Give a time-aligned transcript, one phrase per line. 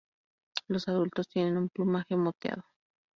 [0.67, 2.63] Los adultos tienen un plumaje moteado.